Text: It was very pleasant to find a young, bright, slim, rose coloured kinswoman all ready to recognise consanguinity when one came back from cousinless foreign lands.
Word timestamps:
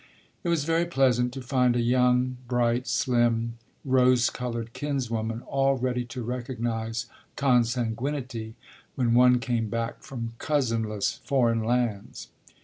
It 0.43 0.49
was 0.49 0.63
very 0.63 0.87
pleasant 0.87 1.31
to 1.33 1.43
find 1.43 1.75
a 1.75 1.79
young, 1.79 2.37
bright, 2.47 2.87
slim, 2.87 3.59
rose 3.85 4.31
coloured 4.31 4.73
kinswoman 4.73 5.43
all 5.43 5.75
ready 5.77 6.05
to 6.05 6.23
recognise 6.23 7.05
consanguinity 7.35 8.55
when 8.95 9.13
one 9.13 9.37
came 9.37 9.69
back 9.69 10.01
from 10.01 10.33
cousinless 10.39 11.19
foreign 11.23 11.63
lands. 11.63 12.29